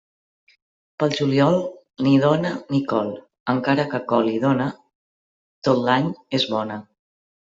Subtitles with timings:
[1.01, 1.57] Pel juliol,
[2.05, 3.11] ni dona ni col,
[3.53, 4.69] encara que col i dona,
[5.69, 6.79] tot l'any és bona.